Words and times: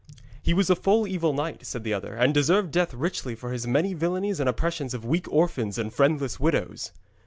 'He 0.41 0.51
was 0.55 0.71
a 0.71 0.75
full 0.75 1.05
evil 1.05 1.31
knight,' 1.31 1.63
said 1.67 1.83
the 1.83 1.93
other, 1.93 2.15
'and 2.15 2.33
deserved 2.33 2.71
death 2.71 2.91
richly 2.91 3.35
for 3.35 3.51
his 3.51 3.67
many 3.67 3.93
villainies 3.93 4.39
and 4.39 4.49
oppressions 4.49 4.95
of 4.95 5.05
weak 5.05 5.31
orphans 5.31 5.77
and 5.77 5.93
friendless 5.93 6.39
widows.' 6.39 6.91